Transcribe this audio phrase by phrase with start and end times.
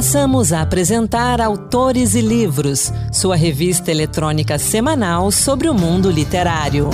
[0.00, 6.88] Passamos a apresentar Autores e Livros, sua revista eletrônica semanal sobre o mundo literário.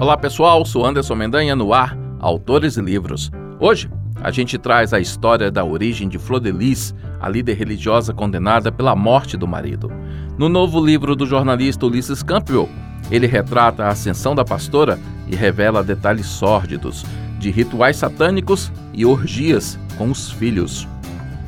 [0.00, 3.30] Olá pessoal, sou Anderson Mendanha no ar, Autores e Livros.
[3.60, 3.90] Hoje
[4.22, 8.72] a gente traz a história da origem de Flor de Lis, a líder religiosa condenada
[8.72, 9.92] pela morte do marido.
[10.38, 12.70] No novo livro do jornalista Ulisses Campbell,
[13.10, 14.98] ele retrata a ascensão da pastora
[15.30, 17.04] e revela detalhes sórdidos
[17.38, 20.86] de rituais satânicos e orgias com os filhos.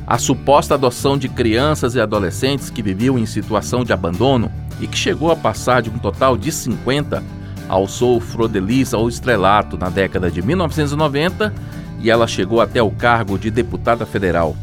[0.07, 4.97] A suposta adoção de crianças e adolescentes que viviam em situação de abandono e que
[4.97, 7.23] chegou a passar de um total de 50
[7.69, 11.53] alçou Frodelis ao estrelato na década de 1990
[12.01, 14.55] e ela chegou até o cargo de deputada federal.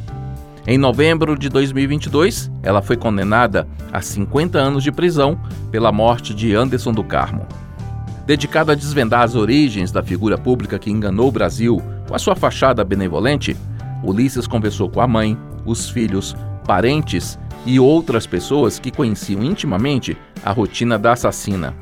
[0.66, 6.54] Em novembro de 2022, ela foi condenada a 50 anos de prisão pela morte de
[6.54, 7.46] Anderson do Carmo.
[8.28, 12.36] Dedicado a desvendar as origens da figura pública que enganou o Brasil com a sua
[12.36, 13.56] fachada benevolente,
[14.04, 20.52] Ulisses conversou com a mãe, os filhos, parentes e outras pessoas que conheciam intimamente a
[20.52, 21.74] rotina da assassina.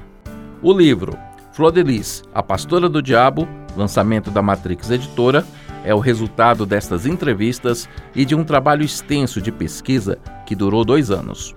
[0.63, 1.19] O livro
[1.51, 5.45] Flor de Lis, A Pastora do Diabo, lançamento da Matrix Editora,
[5.85, 11.11] é o resultado destas entrevistas e de um trabalho extenso de pesquisa que durou dois
[11.11, 11.57] anos.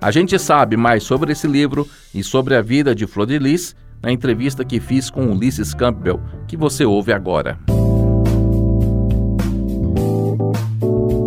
[0.00, 3.74] A gente sabe mais sobre esse livro e sobre a vida de Flor de Lis
[4.02, 7.58] na entrevista que fiz com Ulisses Campbell, que você ouve agora.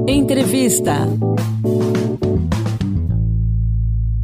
[0.07, 1.07] Entrevista.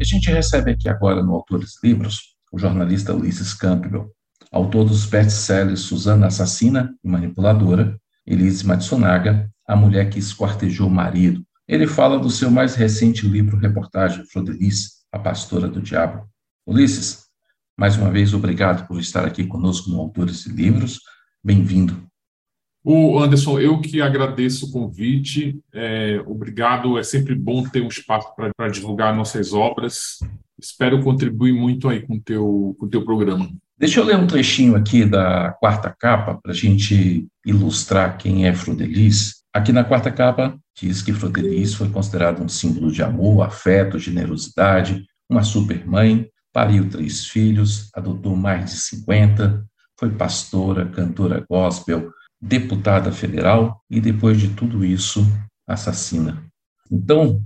[0.00, 4.10] A gente recebe aqui agora no Autores Livros o jornalista Ulisses Campbell,
[4.50, 11.42] autor dos best-sellers Susana Assassina e Manipuladora, Elise Matsunaga, A Mulher que Esquartejou o Marido.
[11.66, 16.28] Ele fala do seu mais recente livro-reportagem, Flodelice, A Pastora do Diabo.
[16.66, 17.21] Ulisses,
[17.82, 21.00] mais uma vez, obrigado por estar aqui conosco no Autores e Livros.
[21.42, 22.00] Bem-vindo.
[22.84, 25.58] O Anderson, eu que agradeço o convite.
[25.74, 26.96] É, obrigado.
[26.96, 30.20] É sempre bom ter um espaço para divulgar nossas obras.
[30.56, 33.50] Espero contribuir muito aí com teu, o teu programa.
[33.76, 38.54] Deixa eu ler um trechinho aqui da quarta capa para a gente ilustrar quem é
[38.54, 39.42] Frodelis.
[39.52, 45.04] Aqui na quarta capa diz que Frodelis foi considerada um símbolo de amor, afeto, generosidade,
[45.28, 49.64] uma supermãe, pariu três filhos, adotou mais de 50,
[49.98, 55.26] foi pastora, cantora gospel, deputada federal e depois de tudo isso,
[55.66, 56.44] assassina.
[56.90, 57.42] Então,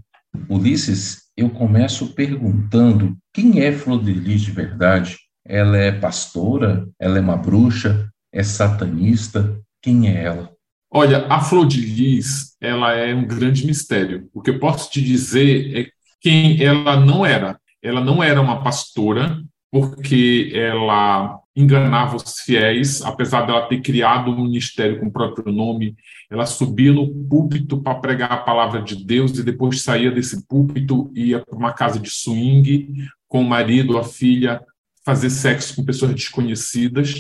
[0.49, 5.19] Ulisses, eu começo perguntando quem é Frodelis de verdade?
[5.45, 6.89] Ela é pastora?
[6.99, 8.11] Ela é uma bruxa?
[8.33, 9.61] É satanista?
[9.83, 10.51] Quem é ela?
[10.91, 14.29] Olha, a Flor de Lis, ela é um grande mistério.
[14.33, 15.91] O que eu posso te dizer é
[16.21, 17.61] quem ela não era.
[17.87, 24.45] Ela não era uma pastora, porque ela enganava os fiéis, apesar dela ter criado um
[24.45, 25.97] ministério com o próprio nome,
[26.31, 31.11] ela subia no púlpito para pregar a palavra de Deus e depois saía desse púlpito
[31.15, 34.61] e ia para uma casa de swing com o marido, a filha,
[35.05, 37.15] fazer sexo com pessoas desconhecidas.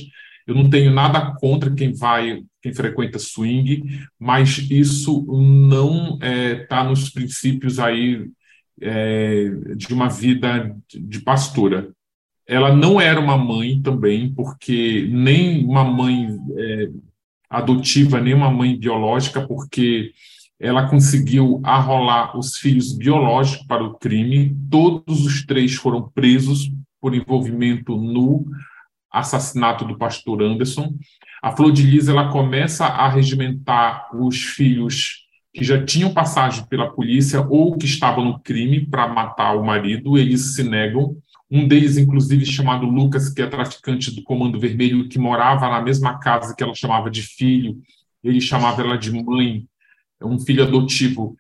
[0.47, 6.55] Eu não tenho nada contra quem vai, quem frequenta swing, mas isso não está é,
[6.67, 8.29] tá nos princípios aí
[8.81, 11.91] é, de uma vida de pastora.
[12.47, 16.91] Ela não era uma mãe também, porque nem uma mãe é,
[17.51, 20.13] adotiva, nem uma mãe biológica, porque
[20.59, 24.57] ela conseguiu arrolar os filhos biológicos para o crime.
[24.71, 26.71] Todos os três foram presos
[27.01, 28.47] por envolvimento no
[29.13, 30.95] assassinato do pastor Anderson.
[31.43, 35.26] A Flor de Lis ela começa a regimentar os filhos
[35.57, 40.19] que já tinham passagem pela polícia ou que estavam no crime para matar o marido,
[40.19, 41.17] eles se negam.
[41.51, 46.19] Um deles, inclusive, chamado Lucas, que é traficante do Comando Vermelho, que morava na mesma
[46.19, 47.81] casa que ela chamava de filho,
[48.23, 49.65] ele chamava ela de mãe,
[50.23, 51.35] um filho adotivo.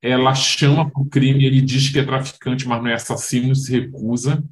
[0.00, 3.70] Ela chama para o crime, ele diz que é traficante, mas não é assassino, se
[3.78, 4.42] recusa.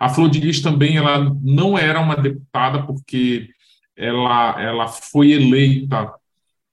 [0.00, 3.50] A Flor de Lis também ela não era uma deputada porque
[3.94, 6.10] ela, ela foi eleita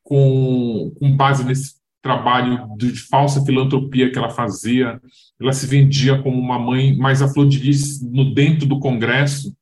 [0.01, 5.01] com, com base nesse trabalho de falsa filantropia que ela fazia.
[5.41, 9.55] Ela se vendia como uma mãe, mas a Flor de Lis, no dentro do Congresso,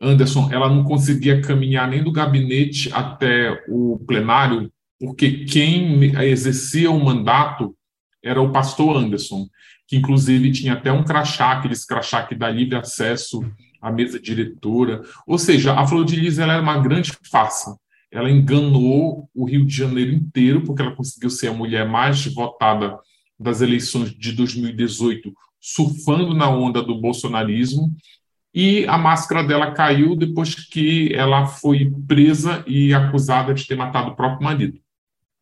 [0.00, 7.02] Anderson, ela não conseguia caminhar nem do gabinete até o plenário, porque quem exercia o
[7.02, 7.76] mandato
[8.24, 9.46] era o pastor Anderson
[9.86, 13.44] que inclusive tinha até um crachá, aqueles crachá que dá livre acesso
[13.80, 15.02] à mesa diretora.
[15.26, 17.76] Ou seja, a Flor de Lis ela era uma grande farsa.
[18.10, 22.98] Ela enganou o Rio de Janeiro inteiro, porque ela conseguiu ser a mulher mais votada
[23.38, 27.94] das eleições de 2018, surfando na onda do bolsonarismo.
[28.54, 34.12] e a máscara dela caiu depois que ela foi presa e acusada de ter matado
[34.12, 34.80] o próprio marido.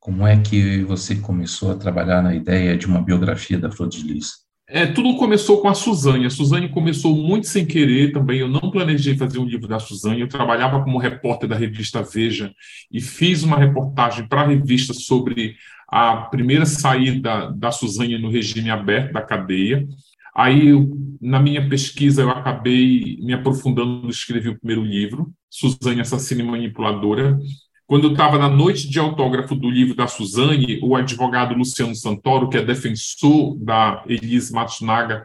[0.01, 4.03] Como é que você começou a trabalhar na ideia de uma biografia da Flor de
[4.03, 4.44] Lis?
[4.67, 6.25] É, tudo começou com a Suzane.
[6.25, 8.41] A Suzane começou muito sem querer também.
[8.41, 10.21] Eu não planejei fazer um livro da Suzane.
[10.21, 12.53] Eu trabalhava como repórter da revista Veja
[12.91, 15.57] e fiz uma reportagem para a revista sobre
[15.87, 19.87] a primeira saída da Suzane no regime aberto da cadeia.
[20.35, 20.73] Aí,
[21.21, 27.39] na minha pesquisa, eu acabei me aprofundando, escrevi o primeiro livro, Suzane Assassina e Manipuladora.
[27.87, 32.49] Quando eu estava na noite de autógrafo do livro da Suzane, o advogado Luciano Santoro,
[32.49, 35.25] que é defensor da Elise Matsunaga,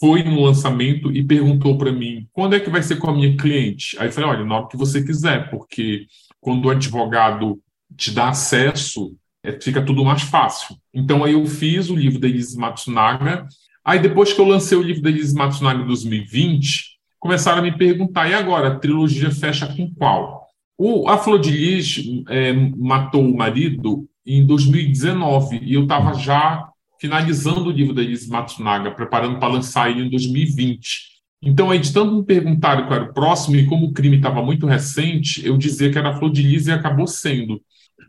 [0.00, 3.36] foi no lançamento e perguntou para mim quando é que vai ser com a minha
[3.36, 3.98] cliente.
[3.98, 6.06] Aí eu falei, olha, na hora que você quiser, porque
[6.40, 7.60] quando o advogado
[7.96, 10.76] te dá acesso, é, fica tudo mais fácil.
[10.94, 13.46] Então aí eu fiz o livro da Elise Matsunaga
[13.88, 17.74] Aí depois que eu lancei o livro da Elise Matsunaga em 2020, começaram a me
[17.74, 20.46] perguntar, e agora, a trilogia fecha com qual?
[20.80, 26.68] O, a Flor de é, matou o marido em 2019, e eu estava já
[27.00, 31.18] finalizando o livro da Elise Matsunaga, preparando para lançar ele em 2020.
[31.42, 34.40] Então, aí, de tanto me perguntarem qual era o próximo, e como o crime estava
[34.40, 37.60] muito recente, eu dizia que era a Flor de e acabou sendo.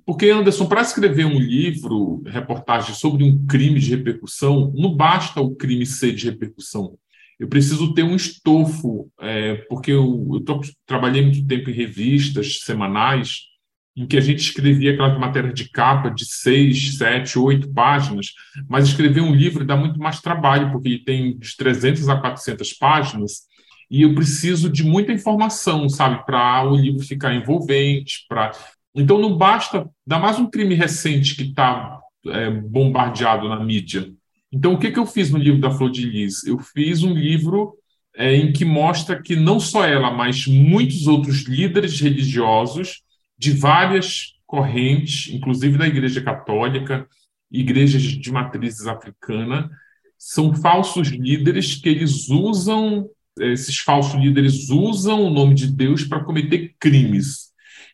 [0.06, 5.56] Porque, Anderson, para escrever um livro, reportagem sobre um crime de repercussão, não basta o
[5.56, 6.98] crime ser de repercussão.
[7.40, 12.60] Eu preciso ter um estofo, é, porque eu, eu tô, trabalhei muito tempo em revistas
[12.60, 13.50] semanais,
[13.96, 18.28] em que a gente escrevia aquelas matérias de capa de seis, sete, oito páginas,
[18.68, 22.74] mas escrever um livro dá muito mais trabalho, porque ele tem de 300 a 400
[22.74, 23.50] páginas,
[23.90, 28.52] e eu preciso de muita informação, sabe, para o livro ficar envolvente, para
[28.94, 34.12] então não basta, dá mais um crime recente que está é, bombardeado na mídia.
[34.52, 36.44] Então o que, que eu fiz no livro da Flor de Lis?
[36.44, 37.76] Eu fiz um livro
[38.16, 43.02] é, em que mostra que não só ela, mas muitos outros líderes religiosos
[43.38, 47.08] de várias correntes, inclusive da Igreja Católica,
[47.52, 49.70] igrejas de matrizes africana,
[50.18, 53.10] são falsos líderes que eles usam,
[53.40, 57.49] esses falsos líderes usam o nome de Deus para cometer crimes.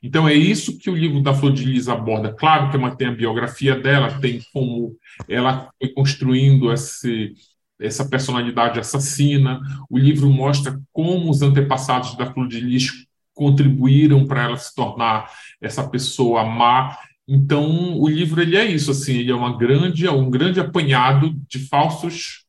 [0.06, 2.32] Então, é isso que o livro da Flor de Lis aborda.
[2.32, 4.96] Claro que tem a biografia dela, tem como
[5.28, 7.34] ela foi construindo esse,
[7.82, 9.60] essa personalidade assassina.
[9.90, 12.92] O livro mostra como os antepassados da Flor de Lis
[13.34, 16.96] contribuíram para ela se tornar essa pessoa má.
[17.28, 21.58] Então, o livro ele é isso, assim, ele é uma grande, um grande apanhado de
[21.68, 22.46] falsos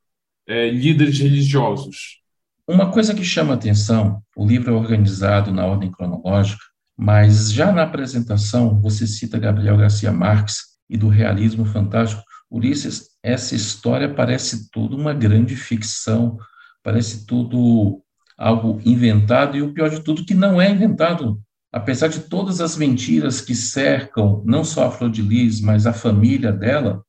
[0.46, 2.20] é, líderes religiosos.
[2.68, 6.62] Uma coisa que chama atenção, o livro é organizado na ordem cronológica,
[6.96, 12.22] mas já na apresentação, você cita Gabriel Garcia Marques e do realismo fantástico.
[12.50, 16.38] Ulisses, essa história parece tudo uma grande ficção,
[16.82, 18.02] parece tudo
[18.38, 21.40] algo inventado, e o pior de tudo, que não é inventado.
[21.72, 25.92] Apesar de todas as mentiras que cercam não só a Flor de Lis, mas a
[25.92, 27.04] família dela,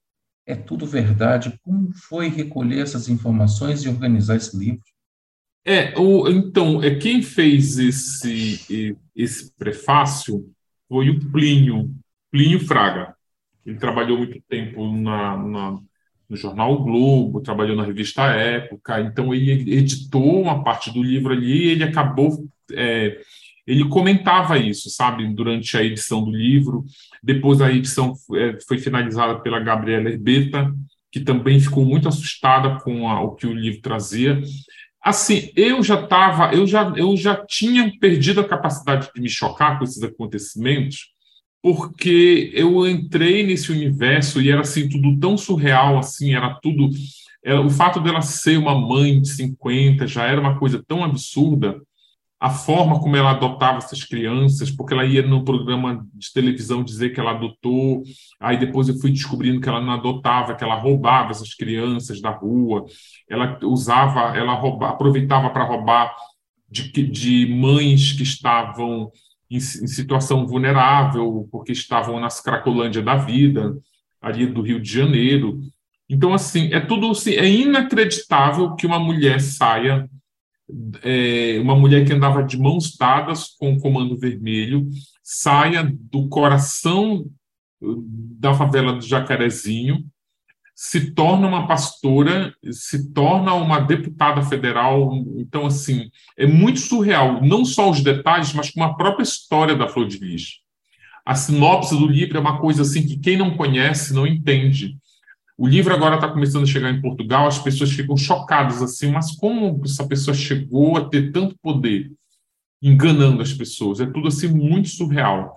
[0.46, 1.58] é tudo verdade.
[1.62, 4.82] Como foi recolher essas informações e organizar esse livro?
[5.66, 10.46] É, o, então, é quem fez esse, esse prefácio
[10.88, 11.90] foi o Plínio,
[12.32, 13.16] Plínio Fraga.
[13.66, 15.80] Ele trabalhou muito tempo na, na,
[16.30, 21.34] no jornal o Globo, trabalhou na revista Época, então ele editou uma parte do livro
[21.34, 22.48] ali e ele acabou.
[22.72, 23.20] É,
[23.66, 26.86] ele comentava isso, sabe, durante a edição do livro.
[27.22, 30.74] Depois a edição é, foi finalizada pela Gabriela Herbeta,
[31.12, 34.42] que também ficou muito assustada com a, o que o livro trazia
[35.02, 39.78] assim, eu já estava, eu já, eu já tinha perdido a capacidade de me chocar
[39.78, 41.12] com esses acontecimentos,
[41.62, 46.90] porque eu entrei nesse universo e era assim tudo tão surreal, assim, era tudo,
[47.44, 51.82] era, o fato dela ser uma mãe de 50 já era uma coisa tão absurda
[52.40, 57.10] a forma como ela adotava essas crianças, porque ela ia no programa de televisão dizer
[57.10, 58.04] que ela adotou,
[58.40, 62.30] aí depois eu fui descobrindo que ela não adotava, que ela roubava essas crianças da
[62.30, 62.86] rua,
[63.28, 66.16] ela usava, ela rouba, aproveitava para roubar
[66.70, 69.12] de, de mães que estavam
[69.50, 73.76] em, em, situação vulnerável, porque estavam nas Cracolândia da vida,
[74.22, 75.60] ali do Rio de Janeiro.
[76.08, 80.08] Então, assim, é tudo assim, é inacreditável que uma mulher saia
[81.04, 84.88] é, uma mulher que andava de mãos dadas com o Comando Vermelho
[85.24, 87.26] saia do coração
[87.80, 90.06] da favela do Jacarezinho,
[90.76, 95.12] se torna uma pastora, se torna uma deputada federal.
[95.38, 99.88] Então, assim, é muito surreal, não só os detalhes, mas como a própria história da
[99.88, 100.60] Flor de Lis.
[101.26, 104.98] A sinopse do livro é uma coisa assim que quem não conhece não entende.
[105.58, 109.32] O livro agora está começando a chegar em Portugal, as pessoas ficam chocadas assim, mas
[109.32, 112.12] como essa pessoa chegou a ter tanto poder,
[112.82, 114.00] enganando as pessoas?
[114.00, 115.56] É tudo assim muito surreal.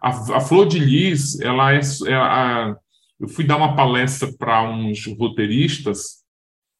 [0.00, 2.74] A, a Flor de Lis, ela é, é a,
[3.20, 6.24] eu fui dar uma palestra para uns roteiristas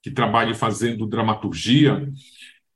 [0.03, 2.11] que trabalham fazendo dramaturgia.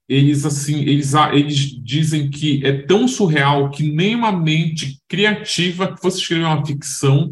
[0.08, 6.00] Eles assim, eles, eles dizem que é tão surreal que nem uma mente criativa que
[6.00, 7.30] fosse escrever uma ficção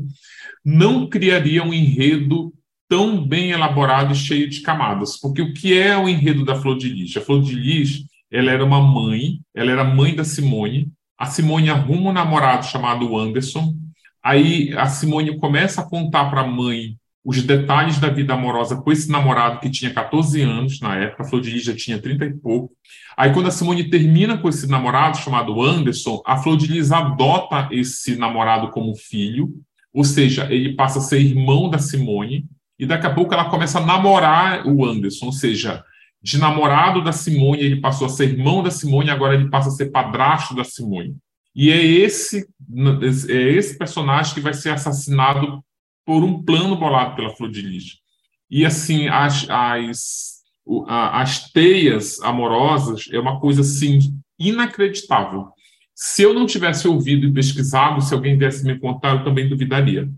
[0.64, 2.52] não criaria um enredo
[2.88, 5.16] tão bem elaborado e cheio de camadas.
[5.16, 7.16] Porque o que é o enredo da Flor de Lis?
[7.16, 10.88] A Flor de Lis, ela era uma mãe, ela era mãe da Simone.
[11.16, 13.75] A Simone arruma um namorado chamado Anderson.
[14.23, 18.92] Aí a Simone começa a contar para a mãe os detalhes da vida amorosa com
[18.92, 22.25] esse namorado que tinha 14 anos na época, a Flor de Lis já tinha 30
[22.25, 22.73] e pouco.
[23.16, 27.68] Aí, quando a Simone termina com esse namorado chamado Anderson, a Flor de Lis adota
[27.73, 29.52] esse namorado como filho
[29.97, 32.45] ou seja, ele passa a ser irmão da Simone,
[32.78, 35.83] e daqui a pouco ela começa a namorar o Anderson, ou seja,
[36.23, 39.73] de namorado da Simone, ele passou a ser irmão da Simone, agora ele passa a
[39.73, 41.16] ser padrasto da Simone.
[41.54, 42.47] E é esse,
[43.30, 45.64] é esse personagem que vai ser assassinado
[46.07, 47.99] por um plano bolado pela Flor de Lis.
[48.49, 50.37] E assim, as, as,
[50.87, 53.99] as teias amorosas é uma coisa assim
[54.39, 55.49] inacreditável.
[55.93, 60.09] Se eu não tivesse ouvido e pesquisado, se alguém viesse me contar, eu também duvidaria.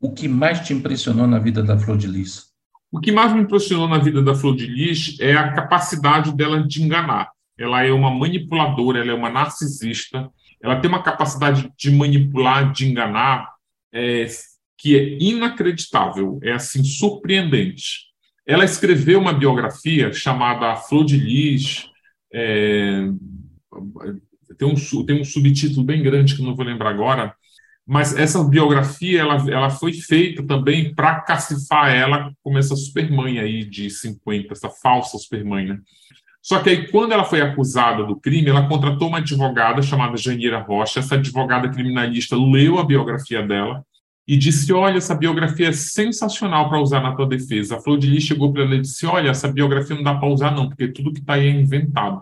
[0.00, 2.48] O que mais te impressionou na vida da Flor de Lis?
[2.90, 6.66] O que mais me impressionou na vida da Flor de Lis é a capacidade dela
[6.66, 7.30] de enganar.
[7.56, 10.30] Ela é uma manipuladora, ela é uma narcisista,
[10.60, 13.52] ela tem uma capacidade de manipular, de enganar,
[13.92, 14.26] é,
[14.78, 18.06] que é inacreditável, é assim surpreendente.
[18.46, 21.86] Ela escreveu uma biografia chamada Flor de Lis,
[22.32, 23.08] é,
[24.56, 27.34] tem um, tem um subtítulo bem grande que não vou lembrar agora,
[27.84, 33.64] mas essa biografia ela, ela foi feita também para cacifar ela como essa supermãe aí
[33.64, 35.78] de 50, essa falsa supermãe, né?
[36.40, 40.60] Só que aí, quando ela foi acusada do crime, ela contratou uma advogada chamada Janira
[40.60, 41.00] Rocha.
[41.00, 43.84] Essa advogada criminalista leu a biografia dela
[44.28, 47.76] e disse: Olha, essa biografia é sensacional para usar na tua defesa.
[47.76, 50.28] A Flor de Lis chegou para ela e disse: Olha, essa biografia não dá para
[50.28, 52.20] usar, não, porque tudo que está aí é inventado.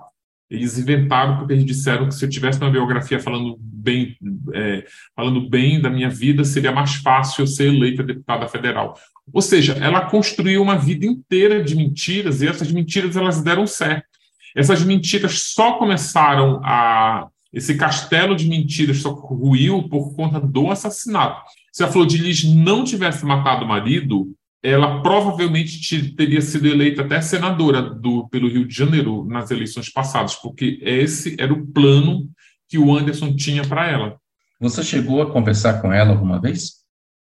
[0.48, 4.16] Eles inventaram porque eles disseram que se eu tivesse uma biografia falando bem,
[4.54, 4.84] é,
[5.16, 8.96] falando bem da minha vida, seria mais fácil eu ser eleita deputada federal.
[9.32, 14.06] Ou seja, ela construiu uma vida inteira de mentiras e essas mentiras elas deram certo.
[14.54, 21.40] Essas mentiras só começaram a esse castelo de mentiras só ruiu por conta do assassinato.
[21.76, 27.02] Se a Flor de Lis não tivesse matado o marido, ela provavelmente teria sido eleita
[27.02, 32.30] até senadora do, pelo Rio de Janeiro nas eleições passadas, porque esse era o plano
[32.66, 34.16] que o Anderson tinha para ela.
[34.58, 36.76] Você chegou a conversar com ela alguma vez?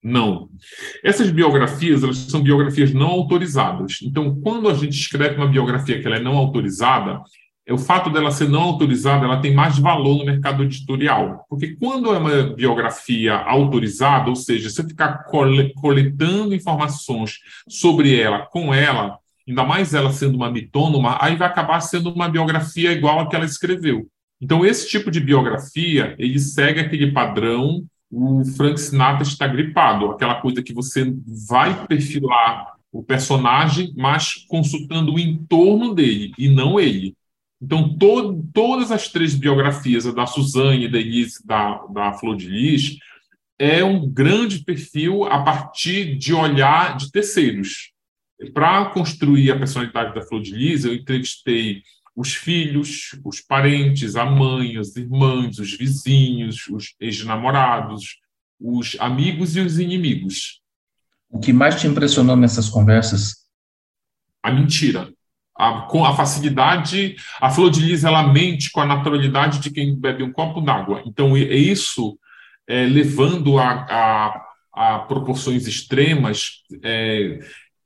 [0.03, 0.49] Não.
[1.05, 3.99] Essas biografias, elas são biografias não autorizadas.
[4.03, 7.21] Então, quando a gente escreve uma biografia que ela é não autorizada,
[7.71, 11.45] o fato dela ser não autorizada, ela tem mais valor no mercado editorial.
[11.49, 15.23] Porque quando é uma biografia autorizada, ou seja, se eu ficar
[15.75, 17.39] coletando informações
[17.69, 19.17] sobre ela, com ela,
[19.47, 23.35] ainda mais ela sendo uma mitônoma, aí vai acabar sendo uma biografia igual a que
[23.35, 24.07] ela escreveu.
[24.41, 30.35] Então, esse tipo de biografia, ele segue aquele padrão, o Frank Sinatra está gripado, aquela
[30.35, 31.15] coisa que você
[31.47, 37.15] vai perfilar o personagem, mas consultando o entorno dele, e não ele.
[37.63, 42.49] Então, to, todas as três biografias, a da Suzane, da Elise, da, da Flor de
[42.49, 42.97] Lis,
[43.57, 47.93] é um grande perfil a partir de olhar de terceiros.
[48.53, 51.81] Para construir a personalidade da Flor de Lis, eu entrevistei
[52.13, 58.17] os filhos, os parentes, a mãe, as irmãs, os vizinhos, os ex-namorados,
[58.59, 60.59] os amigos e os inimigos.
[61.29, 63.47] O que mais te impressionou nessas conversas?
[64.43, 65.12] A mentira
[65.55, 69.95] a, com a facilidade, a flor de lis ela mente com a naturalidade de quem
[69.95, 71.03] bebe um copo d'água.
[71.05, 72.17] Então, é isso
[72.67, 77.39] é, levando a, a, a, proporções extremas, é,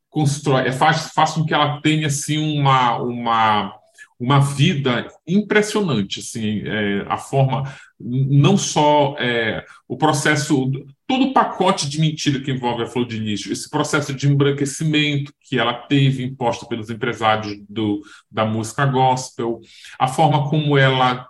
[0.10, 3.74] constrói, é, faz, faz com que ela tenha assim, uma, uma,
[4.20, 6.20] uma vida impressionante.
[6.20, 7.64] Assim, é, a forma,
[8.00, 10.72] não só é, o processo
[11.08, 15.34] todo o pacote de mentira que envolve a Flor de Lis, esse processo de embranquecimento
[15.42, 19.62] que ela teve imposto pelos empresários do, da música gospel,
[19.98, 21.26] a forma como ela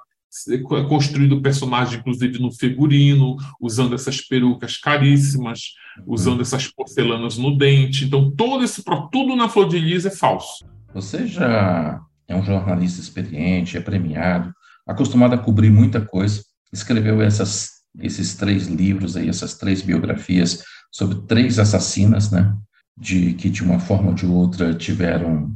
[0.87, 5.73] construindo o personagem, inclusive no figurino, usando essas perucas caríssimas,
[6.05, 8.05] usando essas porcelanas no dente.
[8.05, 10.65] Então, todo esse tudo na Flor de Lis é falso.
[10.93, 14.53] Você já é um jornalista experiente, é premiado,
[14.85, 21.25] acostumado a cobrir muita coisa, escreveu essas esses três livros aí, essas três biografias sobre
[21.27, 22.55] três assassinas, né?
[22.97, 25.55] de que de uma forma ou de outra tiveram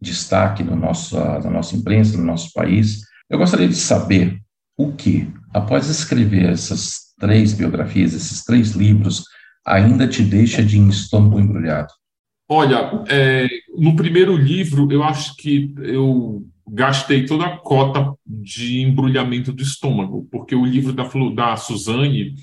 [0.00, 3.02] destaque no nosso, na nossa imprensa, no nosso país.
[3.30, 4.40] Eu gostaria de saber
[4.76, 9.24] o que, após escrever essas três biografias, esses três livros,
[9.64, 11.92] ainda te deixa de estômago embrulhado.
[12.48, 13.46] Olha, é,
[13.78, 20.26] no primeiro livro, eu acho que eu gastei toda a cota de embrulhamento do estômago,
[20.30, 22.34] porque o livro da, da Suzane,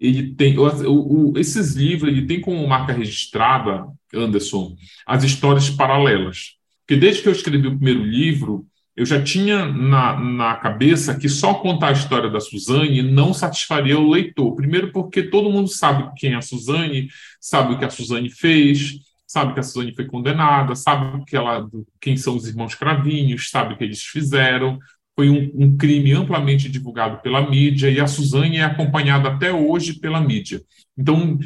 [0.00, 6.56] ele tem o, o, esses livros, ele tem como marca registrada, Anderson, as histórias paralelas.
[6.86, 8.66] Porque desde que eu escrevi o primeiro livro,
[8.98, 13.96] eu já tinha na, na cabeça que só contar a história da Suzane não satisfaria
[13.96, 14.56] o leitor.
[14.56, 17.08] Primeiro, porque todo mundo sabe quem é a Suzane,
[17.40, 21.68] sabe o que a Suzane fez, sabe que a Suzane foi condenada, sabe que ela,
[22.00, 24.78] quem são os irmãos Cravinhos, sabe o que eles fizeram.
[25.14, 30.00] Foi um, um crime amplamente divulgado pela mídia e a Suzane é acompanhada até hoje
[30.00, 30.62] pela mídia.
[30.96, 31.38] Então,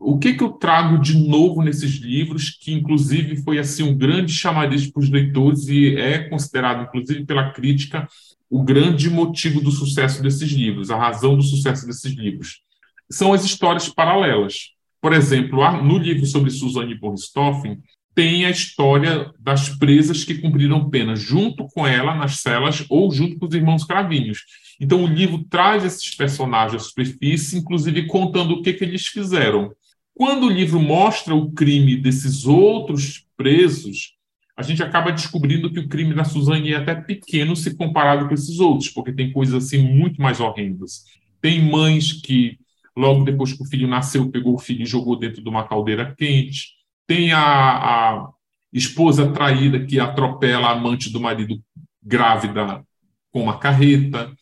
[0.00, 4.32] o que, que eu trago de novo nesses livros, que inclusive foi assim um grande
[4.32, 8.08] chamariz para os leitores e é considerado, inclusive pela crítica,
[8.50, 12.62] o grande motivo do sucesso desses livros, a razão do sucesso desses livros.
[13.10, 14.77] São as histórias paralelas.
[15.00, 17.78] Por exemplo, no livro sobre Suzanne von Richthofen,
[18.14, 23.38] tem a história das presas que cumpriram pena junto com ela nas celas ou junto
[23.38, 24.40] com os irmãos Cravinhos.
[24.80, 29.70] Então, o livro traz esses personagens à superfície, inclusive contando o que, que eles fizeram.
[30.12, 34.14] Quando o livro mostra o crime desses outros presos,
[34.56, 38.34] a gente acaba descobrindo que o crime da Suzane é até pequeno se comparado com
[38.34, 41.04] esses outros, porque tem coisas assim muito mais horrendas.
[41.40, 42.58] Tem mães que
[42.98, 46.14] Logo depois que o filho nasceu, pegou o filho e jogou dentro de uma caldeira
[46.18, 46.72] quente.
[47.06, 48.28] Tem a, a
[48.72, 51.62] esposa traída que atropela a amante do marido
[52.02, 52.84] grávida
[53.30, 54.32] com uma carreta.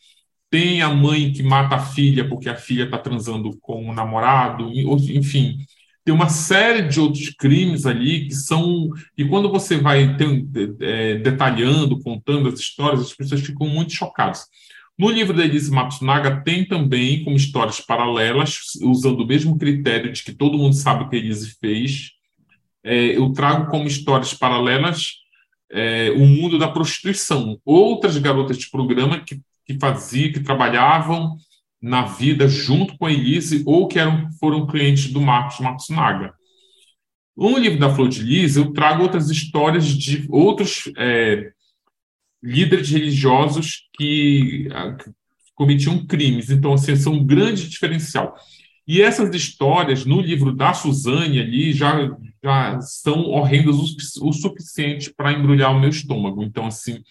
[0.49, 4.71] Tem a mãe que mata a filha porque a filha está transando com o namorado.
[4.73, 5.59] Enfim,
[6.03, 8.89] tem uma série de outros crimes ali que são.
[9.15, 10.17] E quando você vai
[10.79, 14.47] é, detalhando, contando as histórias, as pessoas ficam muito chocadas.
[14.97, 20.23] No livro da Elise Matsunaga tem também como histórias paralelas, usando o mesmo critério de
[20.23, 22.11] que todo mundo sabe o que a Elise fez.
[22.83, 25.17] É, eu trago como histórias paralelas
[25.71, 27.59] é, o mundo da prostituição.
[27.63, 31.37] Outras garotas de programa que, que faziam, que trabalhavam
[31.81, 36.33] na vida junto com a Elise ou que eram, foram clientes do Marcos Matsunaga.
[37.35, 41.51] No livro da Flor de Lis, eu trago outras histórias de outros é,
[42.41, 45.11] líderes religiosos que, ah, que
[45.55, 46.49] cometiam crimes.
[46.49, 48.35] Então, assim, são um grande diferencial.
[48.87, 52.09] E essas histórias, no livro da Suzane, ali, já,
[52.41, 56.41] já são horrendas o, o suficiente para embrulhar o meu estômago.
[56.41, 57.01] Então, assim,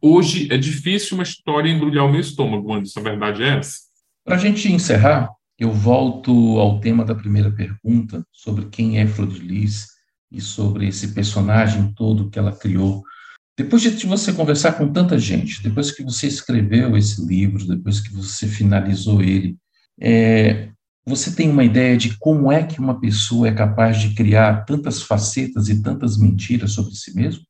[0.00, 3.78] hoje é difícil uma história embrulhar o meu estômago, Anderson, a verdade é essa.
[4.22, 9.28] Para a gente encerrar, eu volto ao tema da primeira pergunta, sobre quem é Flor
[9.28, 9.86] de Lis
[10.30, 13.02] e sobre esse personagem todo que ela criou
[13.56, 18.12] depois de você conversar com tanta gente, depois que você escreveu esse livro, depois que
[18.12, 19.56] você finalizou ele,
[19.98, 20.68] é,
[21.06, 25.02] você tem uma ideia de como é que uma pessoa é capaz de criar tantas
[25.02, 27.44] facetas e tantas mentiras sobre si mesmo?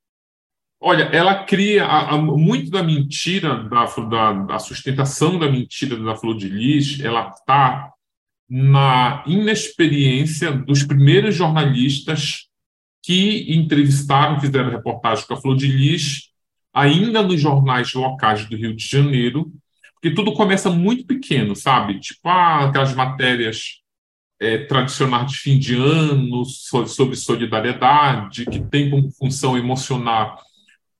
[0.81, 6.15] Olha, ela cria a, a, muito da mentira, da, da, da, sustentação da mentira da
[6.15, 7.91] Flor de Lis, ela está
[8.49, 12.46] na inexperiência dos primeiros jornalistas
[13.07, 16.33] que entrevistaram, fizeram reportagem com a Flor de Lis,
[16.75, 19.53] ainda nos jornais locais do Rio de Janeiro,
[19.95, 22.01] porque tudo começa muito pequeno, sabe?
[22.01, 23.81] Tipo, ah, aquelas matérias
[24.41, 30.37] é, tradicionais de fim de ano sobre solidariedade, que tem como função emocionar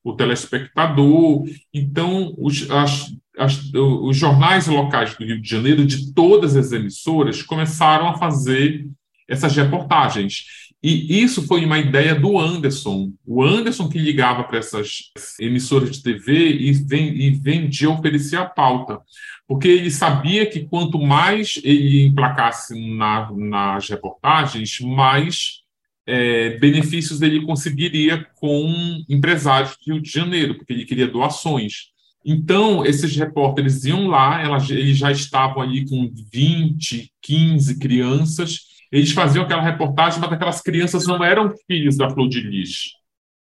[0.01, 1.43] o telespectador.
[1.73, 7.43] Então, os, as, as, os jornais locais do Rio de Janeiro, de todas as emissoras,
[7.43, 8.87] começaram a fazer
[9.27, 10.66] essas reportagens.
[10.81, 13.11] E isso foi uma ideia do Anderson.
[13.25, 18.99] O Anderson que ligava para essas emissoras de TV e, e vendia, oferecia a pauta.
[19.47, 25.63] Porque ele sabia que quanto mais ele emplacasse na, nas reportagens, mais
[26.05, 31.91] é, benefícios ele conseguiria com empresários do Rio de Janeiro, porque ele queria doações.
[32.25, 39.11] Então, esses repórteres iam lá, elas, eles já estavam ali com 20, 15 crianças, eles
[39.11, 42.91] faziam aquela reportagem, mas aquelas crianças não eram filhos da Flor de Lis.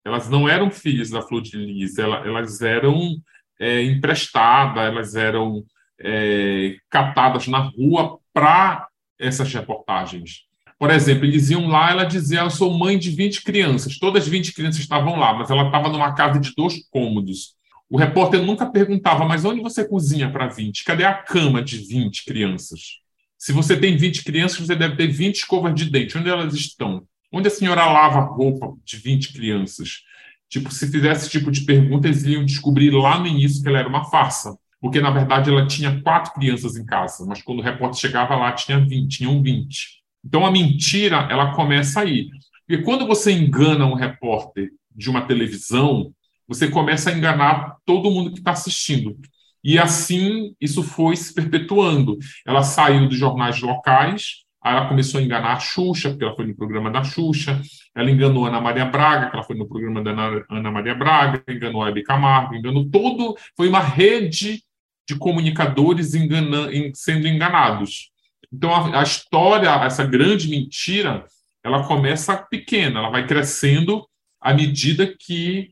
[0.03, 3.15] Elas não eram filhas da Flor de Lis, elas eram
[3.59, 5.63] é, emprestadas, elas eram
[5.99, 8.87] é, catadas na rua para
[9.19, 10.45] essas reportagens.
[10.77, 13.97] Por exemplo, eles iam lá, ela dizia: Eu sou mãe de 20 crianças.
[13.97, 17.55] Todas as 20 crianças estavam lá, mas ela estava numa casa de dois cômodos.
[17.89, 20.83] O repórter nunca perguntava: Mas onde você cozinha para 20?
[20.83, 22.99] Cadê a cama de 20 crianças?
[23.45, 26.17] Se você tem 20 crianças, você deve ter 20 escovas de dente.
[26.17, 27.03] Onde elas estão?
[27.31, 30.01] Onde a senhora lava a roupa de 20 crianças?
[30.49, 33.77] Tipo, se fizesse esse tipo de pergunta, eles iam descobrir lá no início que ela
[33.77, 34.57] era uma farsa.
[34.81, 38.51] Porque, na verdade, ela tinha quatro crianças em casa, mas quando o repórter chegava lá,
[38.51, 40.01] tinha 20, tinham 20.
[40.25, 42.29] Então, a mentira, ela começa aí.
[42.65, 46.11] Porque quando você engana um repórter de uma televisão,
[46.47, 49.15] você começa a enganar todo mundo que está assistindo.
[49.65, 52.19] E assim isso foi se perpetuando.
[52.45, 56.45] Ela saiu dos jornais locais, aí ela começou a enganar a Xuxa, porque ela foi
[56.45, 57.59] no programa da Xuxa,
[57.95, 60.11] ela enganou a Ana Maria Braga, que ela foi no programa da
[60.51, 63.35] Ana Maria Braga, enganou a Hebe Camargo, enganou todo.
[63.57, 64.61] Foi uma rede
[65.09, 68.11] de comunicadores engana, sendo enganados.
[68.53, 71.25] Então a, a história, essa grande mentira,
[71.63, 74.07] ela começa pequena, ela vai crescendo
[74.39, 75.71] à medida que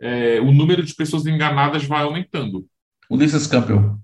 [0.00, 2.64] é, o número de pessoas enganadas vai aumentando.
[3.12, 3.98] Ulisses Campbell,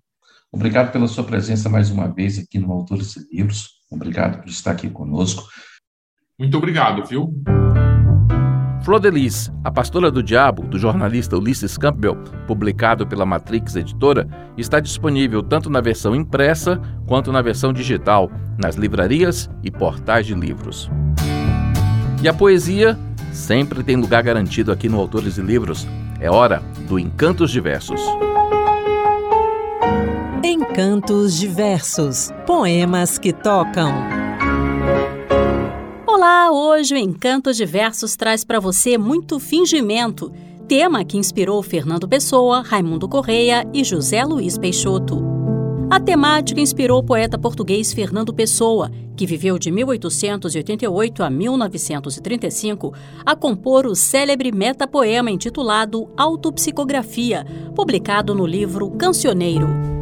[0.53, 3.71] obrigado pela sua presença mais uma vez aqui no Autores e Livros.
[3.91, 5.49] Obrigado por estar aqui conosco.
[6.39, 7.33] Muito obrigado, viu?
[8.85, 12.17] Flor de Lis, A Pastora do Diabo, do jornalista Ulisses Campbell,
[12.47, 18.75] publicado pela Matrix Editora, está disponível tanto na versão impressa quanto na versão digital, nas
[18.75, 20.91] livrarias e portais de livros.
[22.23, 22.95] E a poesia
[23.33, 25.87] sempre tem lugar garantido aqui no Autores e Livros.
[26.21, 28.03] É hora do Encantos Diversos.
[30.45, 33.93] Encantos Diversos Poemas que tocam.
[36.07, 40.33] Olá, hoje o Encantos Diversos traz para você muito fingimento,
[40.69, 45.25] tema que inspirou Fernando Pessoa, Raimundo Correia e José Luiz Peixoto.
[45.91, 52.95] A temática inspirou o poeta português Fernando Pessoa, que viveu de 1888 a 1935,
[53.27, 59.98] a compor o célebre metapoema intitulado Autopsicografia, publicado no livro Cancioneiro.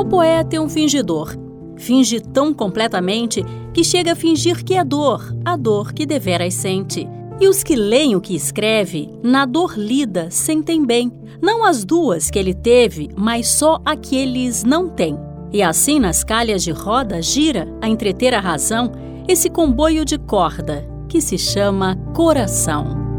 [0.00, 1.36] O poeta é um fingidor.
[1.76, 7.06] Finge tão completamente que chega a fingir que é dor, a dor que deveras sente.
[7.38, 12.30] E os que leem o que escreve, na dor lida, sentem bem, não as duas
[12.30, 15.18] que ele teve, mas só a que eles não têm.
[15.52, 18.92] E assim, nas calhas de roda, gira, a entreter a razão,
[19.28, 23.09] esse comboio de corda, que se chama coração.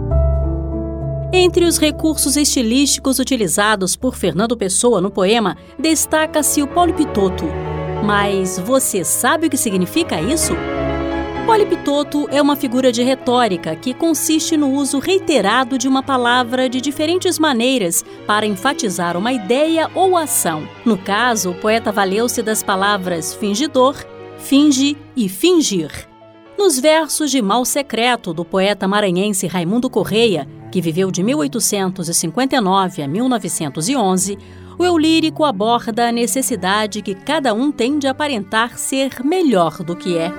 [1.34, 7.46] Entre os recursos estilísticos utilizados por Fernando Pessoa no poema, destaca-se o polipitoto.
[8.04, 10.54] Mas você sabe o que significa isso?
[11.46, 16.82] Poliptoto é uma figura de retórica que consiste no uso reiterado de uma palavra de
[16.82, 20.68] diferentes maneiras para enfatizar uma ideia ou ação.
[20.84, 23.96] No caso, o poeta valeu-se das palavras fingidor,
[24.38, 26.10] finge e fingir.
[26.58, 33.08] Nos versos de Mal Secreto do poeta maranhense Raimundo Correia, que viveu de 1859 a
[33.08, 34.38] 1911,
[34.80, 39.96] o eu lírico aborda a necessidade que cada um tem de aparentar ser melhor do
[39.96, 40.32] que é.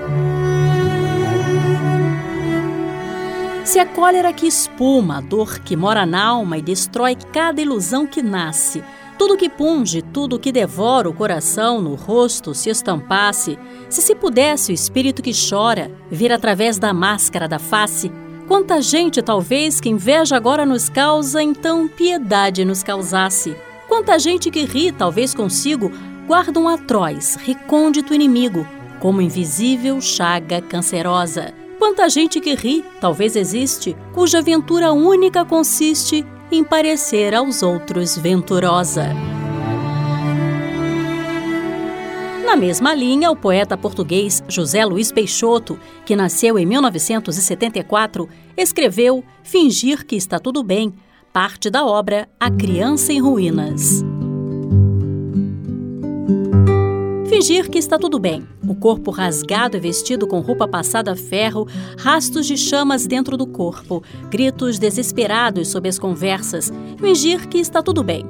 [3.63, 8.05] Se a cólera que espuma, a dor que mora na alma e destrói cada ilusão
[8.05, 8.83] que nasce,
[9.17, 13.57] tudo que punge, tudo que devora o coração no rosto se estampasse,
[13.89, 18.11] se se pudesse o espírito que chora vir através da máscara da face,
[18.47, 23.55] quanta gente talvez que inveja agora nos causa, então piedade nos causasse.
[23.87, 25.91] Quanta gente que ri, talvez consigo,
[26.27, 28.67] guarda um atroz, recôndito inimigo,
[28.99, 31.53] como invisível chaga cancerosa.
[31.77, 39.09] Quanta gente que ri, talvez existe, cuja aventura única consiste em parecer aos outros venturosa.
[42.53, 50.05] Na mesma linha, o poeta português José Luiz Peixoto, que nasceu em 1974, escreveu Fingir
[50.05, 50.93] que está tudo bem,
[51.33, 54.03] parte da obra A Criança em Ruínas.
[57.27, 58.47] Fingir que está tudo bem.
[58.67, 63.47] O corpo rasgado e vestido com roupa passada a ferro, rastros de chamas dentro do
[63.47, 66.71] corpo, gritos desesperados sob as conversas.
[66.99, 68.23] Fingir que está tudo bem.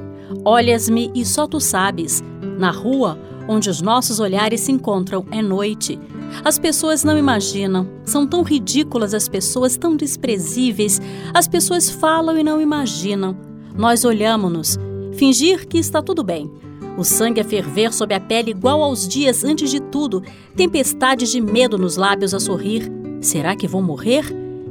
[0.46, 2.24] Olhas-me e só tu sabes.
[2.58, 6.00] Na rua, onde os nossos olhares se encontram, é noite.
[6.44, 7.88] As pessoas não imaginam.
[8.06, 11.02] São tão ridículas as pessoas, tão desprezíveis.
[11.34, 13.38] As pessoas falam e não imaginam.
[13.76, 14.78] Nós olhamos-nos.
[15.14, 16.50] Fingir que está tudo bem
[16.98, 20.24] o sangue a ferver sob a pele igual aos dias antes de tudo,
[20.56, 22.92] tempestades de medo nos lábios a sorrir.
[23.22, 24.26] Será que vou morrer?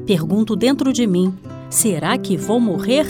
[0.07, 1.35] Pergunto dentro de mim.
[1.71, 3.07] Será que vou morrer?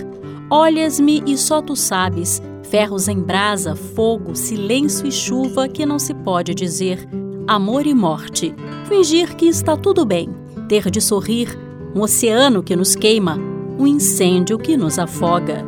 [0.48, 2.42] Olhas-me e só tu sabes.
[2.72, 7.06] Ferros em brasa, fogo, silêncio e chuva que não se pode dizer.
[7.46, 8.54] Amor e morte.
[8.88, 10.30] Fingir que está tudo bem.
[10.70, 11.54] Ter de sorrir.
[11.94, 13.38] Um oceano que nos queima.
[13.78, 15.62] Um incêndio que nos afoga.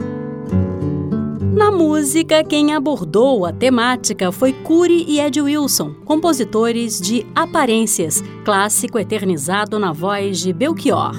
[1.53, 8.99] Na música, quem abordou a temática foi Cury e Ed Wilson, compositores de Aparências, clássico
[8.99, 11.15] eternizado na voz de Belchior.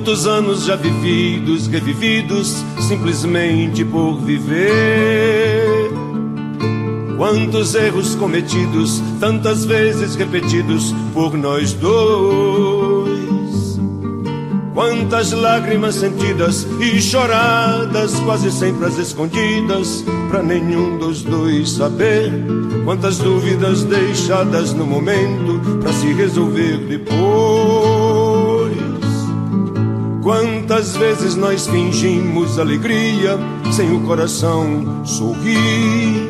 [0.00, 5.90] Quantos anos já vividos, revividos, simplesmente por viver.
[7.18, 13.10] Quantos erros cometidos, tantas vezes repetidos por nós dois.
[14.72, 22.32] Quantas lágrimas sentidas e choradas, quase sempre as escondidas, para nenhum dos dois saber.
[22.86, 26.99] Quantas dúvidas deixadas no momento, para se resolver depois.
[31.00, 33.38] Vezes nós fingimos alegria
[33.72, 36.28] sem o coração sorrir?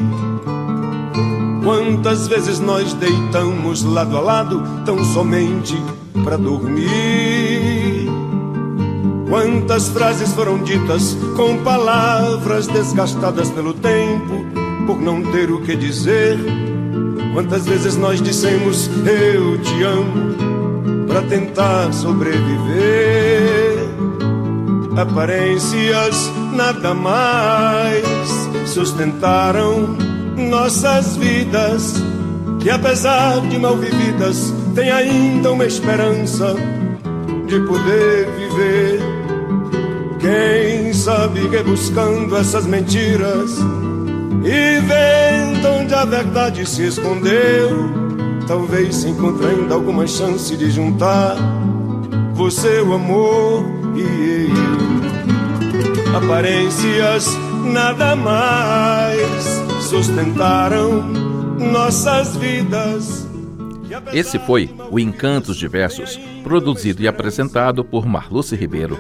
[1.65, 5.75] Quantas vezes nós deitamos lado a lado tão somente
[6.23, 8.09] para dormir?
[9.29, 14.47] Quantas frases foram ditas com palavras desgastadas pelo tempo
[14.87, 16.39] por não ter o que dizer?
[17.35, 23.20] Quantas vezes nós dissemos eu te amo para tentar sobreviver?
[25.01, 28.05] Aparências nada mais
[28.67, 29.97] sustentaram
[30.37, 31.95] nossas vidas.
[32.61, 36.55] Que apesar de mal vividas, tem ainda uma esperança
[37.47, 39.01] de poder viver.
[40.21, 43.57] Quem sabe rebuscando essas mentiras
[44.45, 47.91] e vendo onde a verdade se escondeu,
[48.47, 51.37] talvez se encontre ainda alguma chance de juntar
[52.41, 54.60] você, o amor e.
[56.23, 57.27] Aparências
[57.73, 61.03] nada mais sustentaram
[61.73, 63.27] nossas vidas.
[64.13, 68.99] Esse foi o Encantos Diversos, produzido e apresentado por Marluce Ribeiro.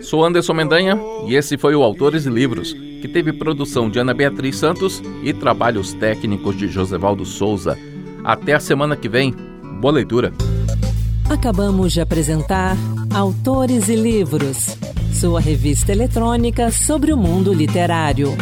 [0.00, 4.14] Sou Anderson Mendanha e esse foi o Autores e Livros, que teve produção de Ana
[4.14, 7.78] Beatriz Santos e trabalhos técnicos de Josevaldo Souza.
[8.24, 9.34] Até a semana que vem.
[9.78, 10.32] Boa leitura.
[11.28, 12.76] Acabamos de apresentar
[13.12, 14.76] Autores e Livros,
[15.12, 18.36] sua revista eletrônica sobre o mundo literário.